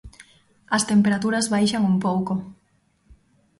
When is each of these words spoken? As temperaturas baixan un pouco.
As 0.75 0.83
temperaturas 0.91 1.49
baixan 1.53 1.83
un 1.91 1.95
pouco. 2.05 2.33